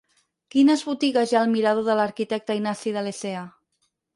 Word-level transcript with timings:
Quines 0.55 0.83
botigues 0.87 1.33
hi 1.33 1.37
ha 1.39 1.43
al 1.47 1.53
mirador 1.57 1.87
de 1.91 1.99
l'Arquitecte 2.01 2.59
Ignasi 2.61 2.95
de 2.97 3.05
Lecea? 3.11 3.45